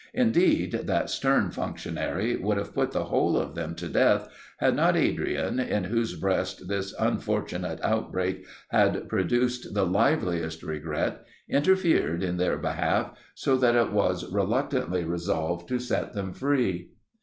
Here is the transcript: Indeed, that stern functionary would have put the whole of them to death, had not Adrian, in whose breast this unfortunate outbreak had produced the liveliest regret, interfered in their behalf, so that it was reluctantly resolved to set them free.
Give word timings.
Indeed, 0.15 0.71
that 0.85 1.11
stern 1.11 1.51
functionary 1.51 2.35
would 2.35 2.57
have 2.57 2.73
put 2.73 2.91
the 2.91 3.03
whole 3.03 3.37
of 3.37 3.53
them 3.53 3.75
to 3.75 3.87
death, 3.87 4.27
had 4.57 4.75
not 4.75 4.97
Adrian, 4.97 5.59
in 5.59 5.83
whose 5.83 6.15
breast 6.15 6.67
this 6.67 6.95
unfortunate 6.99 7.79
outbreak 7.83 8.47
had 8.69 9.07
produced 9.07 9.75
the 9.75 9.85
liveliest 9.85 10.63
regret, 10.63 11.23
interfered 11.47 12.23
in 12.23 12.37
their 12.37 12.57
behalf, 12.57 13.11
so 13.35 13.55
that 13.57 13.75
it 13.75 13.91
was 13.91 14.25
reluctantly 14.31 15.03
resolved 15.03 15.67
to 15.69 15.77
set 15.77 16.13
them 16.13 16.33
free. 16.33 16.89